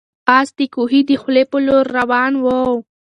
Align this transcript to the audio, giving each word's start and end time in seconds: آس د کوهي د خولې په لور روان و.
آس 0.37 0.49
د 0.57 0.59
کوهي 0.73 1.01
د 1.09 1.11
خولې 1.21 1.43
په 1.51 1.57
لور 1.67 1.85
روان 1.99 2.33
و. 2.43 2.45